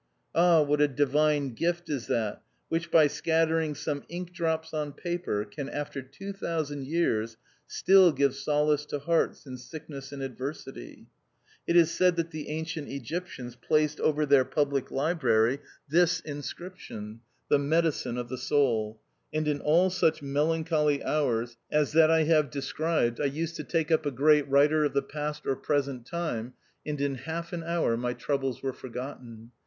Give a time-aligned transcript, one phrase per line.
[0.33, 5.45] Ah, what a divine gift is that which, by scattering some ink drops on paper,
[5.45, 11.05] can, after two thousand years, still give solace to hearts in sickness and adver sity!
[11.67, 17.19] It is said that the ancient Egyptians placed over their public library this inscrip tion,
[17.49, 18.99] The medicine of the soul;
[19.31, 23.21] and in all such melancholy hours as that I have de THE OUTCAST x6i scribed,
[23.21, 26.99] I used to take up a great writer of the past or present time, and
[26.99, 29.51] in half an hour my troubles were forgotten.